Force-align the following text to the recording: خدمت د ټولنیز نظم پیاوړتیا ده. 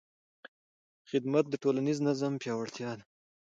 خدمت 1.09 1.45
د 1.49 1.53
ټولنیز 1.63 1.97
نظم 2.07 2.33
پیاوړتیا 2.41 2.91
ده. 2.97 3.03